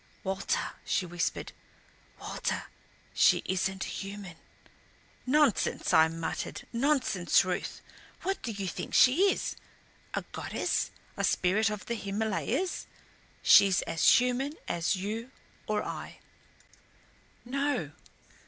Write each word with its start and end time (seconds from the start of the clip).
"Walter," 0.23 0.71
she 0.83 1.05
whispered, 1.05 1.51
"Walter 2.19 2.63
she 3.13 3.43
isn't 3.45 3.83
human!" 3.83 4.37
"Nonsense," 5.27 5.93
I 5.93 6.07
muttered. 6.07 6.63
"Nonsense, 6.73 7.45
Ruth. 7.45 7.83
What 8.23 8.41
do 8.41 8.51
you 8.51 8.67
think 8.67 8.95
she 8.95 9.31
is 9.31 9.55
a 10.15 10.23
goddess, 10.31 10.89
a 11.17 11.23
spirit 11.23 11.69
of 11.69 11.85
the 11.85 11.93
Himalayas? 11.93 12.87
She's 13.43 13.83
as 13.83 14.15
human 14.19 14.53
as 14.67 14.95
you 14.95 15.29
or 15.67 15.83
I." 15.83 16.17
"No." 17.45 17.91